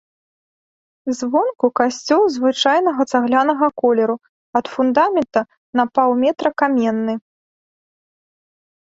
[1.17, 4.15] Звонку касцёл звычайнага цаглянага колеру,
[4.61, 5.39] ад фундамента
[5.81, 7.15] на паўметра каменны.